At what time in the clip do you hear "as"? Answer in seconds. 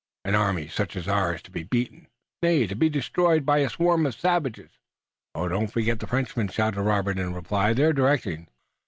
0.95-1.07